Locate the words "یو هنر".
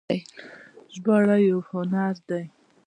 1.49-2.15